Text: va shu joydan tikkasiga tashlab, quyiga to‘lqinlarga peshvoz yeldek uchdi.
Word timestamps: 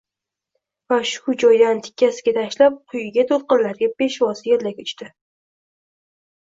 va 0.93 0.97
shu 1.09 1.35
joydan 1.43 1.83
tikkasiga 1.89 2.33
tashlab, 2.39 2.81
quyiga 2.95 3.27
to‘lqinlarga 3.35 3.93
peshvoz 4.03 4.45
yeldek 4.51 4.85
uchdi. 4.89 5.15